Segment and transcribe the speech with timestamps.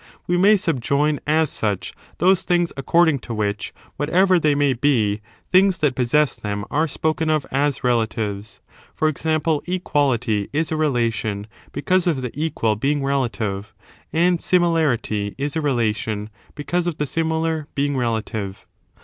[0.25, 5.21] We may sub join, as such, those things according to which, whatever they may be,
[5.51, 8.61] things that possess them are spoken of as relatives;
[8.95, 13.75] for example, equality is a relation because of the equal being relative,
[14.11, 18.65] and similarity is a relation because of the similar being relative.